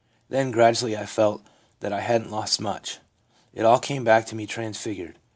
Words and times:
Then 0.29 0.49
gradually 0.49 0.97
I 0.97 1.05
felt 1.05 1.43
that 1.81 1.93
I 1.93 1.99
hadn't 2.01 2.31
lost 2.31 2.59
much— 2.59 2.97
it 3.53 3.63
all 3.65 3.77
came 3.79 4.03
back 4.03 4.25
to 4.25 4.35
me 4.35 4.47
transfigured. 4.47 5.19